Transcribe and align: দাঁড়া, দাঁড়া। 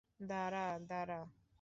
দাঁড়া, 0.19 0.65
দাঁড়া। 0.89 1.19